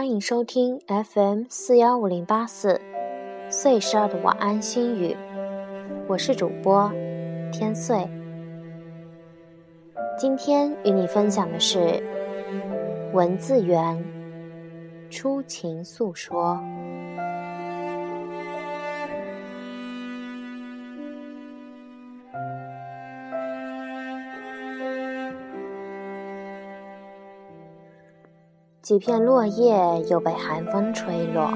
[0.00, 2.80] 欢迎收听 FM 四幺五零八四
[3.50, 5.14] 岁十二的晚安心语，
[6.08, 6.90] 我是主播
[7.52, 8.08] 天岁。
[10.18, 12.02] 今天与你分享的是
[13.12, 14.02] 文字源
[15.10, 16.58] 初情诉说。
[28.90, 31.52] 几片落叶又被寒风吹落，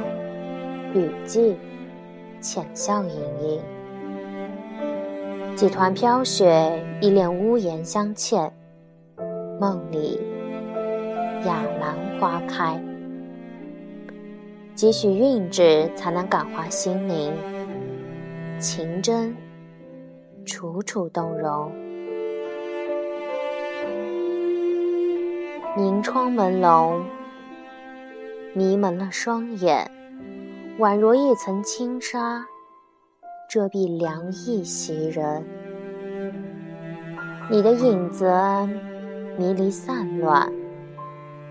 [0.94, 1.56] 雨季
[2.40, 3.60] 浅笑盈盈。
[5.56, 8.52] 几团飘雪依恋屋檐相嵌，
[9.60, 10.20] 梦里
[11.44, 12.80] 雅兰花开。
[14.76, 17.32] 几许韵致才能感化心灵，
[18.60, 19.36] 情真
[20.46, 21.72] 楚楚动容。
[25.76, 27.02] 凝窗朦胧，
[28.56, 29.90] 迷蒙了双眼，
[30.78, 32.46] 宛若一层轻纱，
[33.50, 35.44] 遮蔽凉意袭人。
[37.50, 38.32] 你的影子
[39.36, 40.52] 迷离散乱，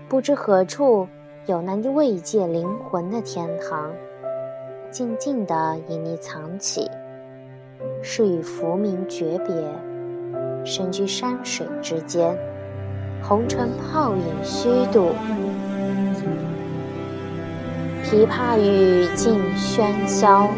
[0.08, 1.06] 不知何处
[1.44, 3.92] 有那慰藉灵魂的天堂，
[4.90, 6.90] 静静地隐匿藏起，
[8.02, 9.54] 是与浮名诀别，
[10.64, 12.34] 身居山水之间。
[13.22, 15.10] 红尘泡影虚度，
[18.04, 20.50] 琵琶语尽喧嚣。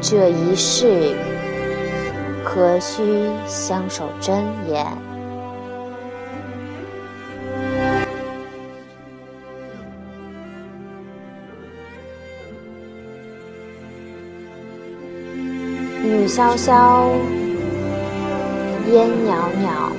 [0.00, 1.14] 这一世，
[2.44, 4.84] 何须相守真言？
[16.02, 17.08] 雨潇潇，
[18.92, 19.92] 烟袅袅。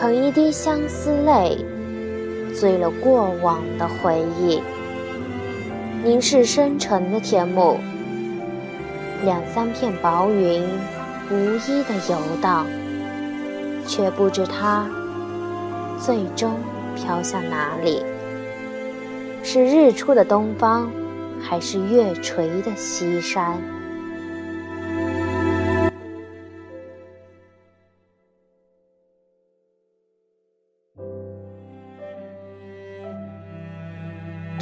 [0.00, 1.64] 捧一滴相思泪，
[2.52, 4.60] 醉了过往的回忆。
[6.04, 7.78] 凝视深沉的天幕，
[9.24, 10.60] 两三片薄云
[11.30, 11.36] 无
[11.68, 12.66] 一的游荡，
[13.86, 14.84] 却不知它
[16.00, 16.58] 最终
[16.96, 18.02] 飘向哪里。
[19.44, 20.90] 是日出的东方，
[21.40, 23.56] 还是月垂的西山？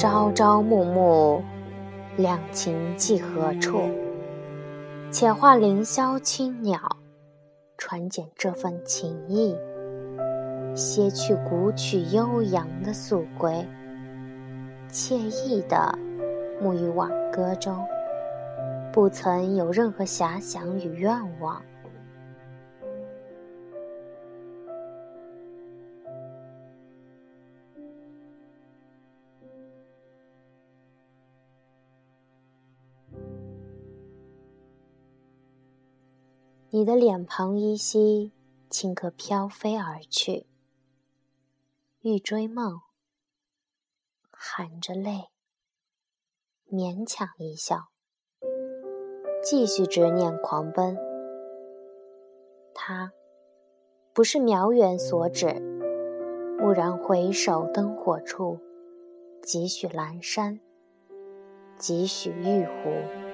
[0.00, 1.42] 朝朝暮暮，
[2.16, 3.82] 两情寄何处？
[5.10, 6.80] 且话凌霄青鸟，
[7.76, 9.54] 传简这份情意，
[10.74, 13.52] 歇去古曲悠扬的宿归，
[14.90, 15.94] 惬意的
[16.62, 17.76] 沐浴晚歌中，
[18.90, 21.60] 不曾有任何遐想与愿望。
[36.72, 38.30] 你的脸庞依稀，
[38.70, 40.46] 顷刻飘飞而去。
[42.02, 42.82] 欲追梦，
[44.30, 45.30] 含着泪，
[46.70, 47.88] 勉强一笑，
[49.42, 50.96] 继续执念狂奔。
[52.72, 53.10] 他
[54.12, 55.46] 不是渺远所指，
[56.60, 58.60] 蓦然回首，灯火处，
[59.42, 60.60] 几许阑珊，
[61.76, 63.29] 几许玉壶。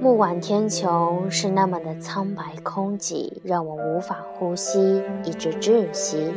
[0.00, 6.32] 暮晚天穹是那么的苍白空寂，让我无法呼吸，以致窒息。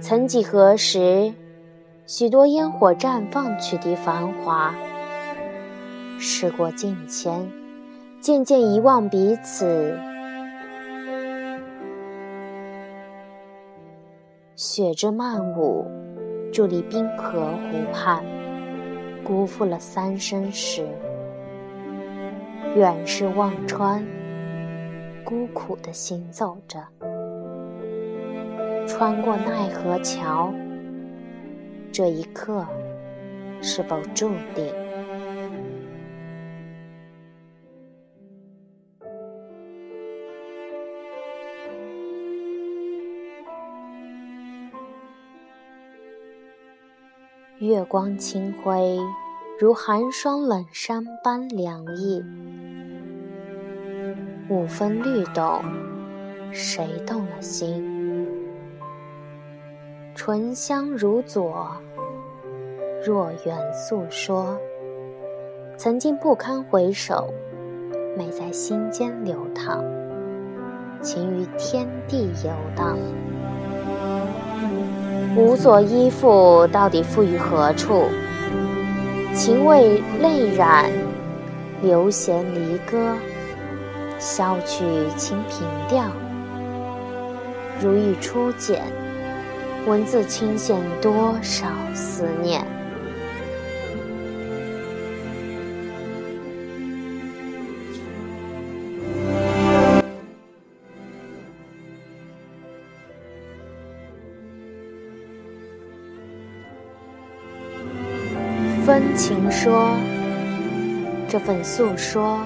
[0.00, 1.34] 曾几何时，
[2.06, 4.72] 许多烟火绽放，取缔繁华。
[6.20, 7.50] 时过境迁，
[8.20, 9.98] 渐渐遗忘彼此。
[14.54, 15.84] 雪之漫舞，
[16.52, 18.24] 伫立冰河湖畔，
[19.24, 20.86] 辜负了三生石。
[22.74, 24.04] 远视望穿，
[25.24, 26.78] 孤苦的行走着，
[28.86, 30.52] 穿过奈何桥。
[31.90, 32.66] 这一刻，
[33.62, 34.74] 是否注定？
[47.58, 48.98] 月光清辉。
[49.58, 52.22] 如寒霜冷山般凉意，
[54.48, 55.60] 五分律动，
[56.52, 57.84] 谁动了心？
[60.14, 61.66] 醇香如左，
[63.04, 64.56] 若缘诉说。
[65.76, 67.28] 曾经不堪回首，
[68.16, 69.84] 美在心间流淌，
[71.02, 72.96] 情于天地游荡。
[75.36, 78.04] 无所依附，到底付于何处？
[79.34, 80.88] 情为泪染，
[81.82, 83.16] 流弦离歌，
[84.18, 84.84] 箫曲
[85.16, 86.10] 清平调，
[87.80, 88.82] 如遇初见，
[89.86, 92.64] 文字倾现多少思念。
[108.84, 109.96] 分情说，
[111.28, 112.40] 这份诉说，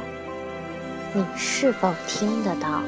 [1.13, 2.83] 你是否听得到？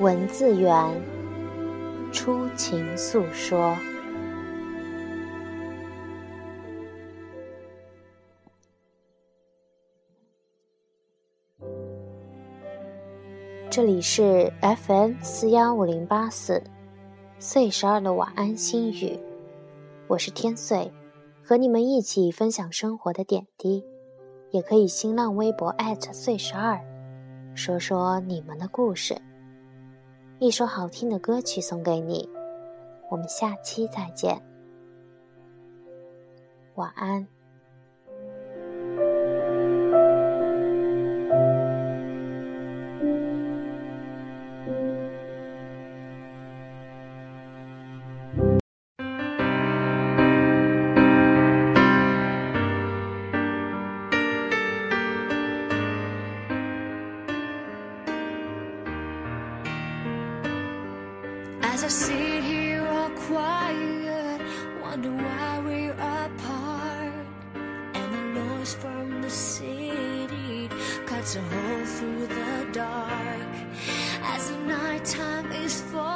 [0.00, 0.74] 文字源，
[2.12, 3.76] 初情诉说。
[13.70, 16.60] 这里是 FM 四幺五零八四。
[17.38, 19.18] 岁十二的晚安心语，
[20.08, 20.90] 我是天岁，
[21.46, 23.84] 和你们一起分享生活的点滴，
[24.50, 25.74] 也可以新浪微博
[26.10, 26.80] 岁十二，
[27.54, 29.14] 说说你们的故事。
[30.38, 32.26] 一首好听的歌曲送给你，
[33.10, 34.40] 我们下期再见，
[36.76, 37.28] 晚安。
[61.74, 64.40] As I sit here all quiet,
[64.80, 67.12] wonder why we're apart.
[67.94, 70.70] And the noise from the city
[71.04, 73.54] cuts a hole through the dark.
[74.22, 76.13] As the nighttime is falling.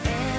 [0.00, 0.37] forever